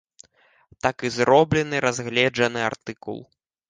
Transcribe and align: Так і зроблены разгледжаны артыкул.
Так 0.85 1.05
і 1.11 1.13
зроблены 1.17 1.85
разгледжаны 1.89 2.69
артыкул. 2.75 3.27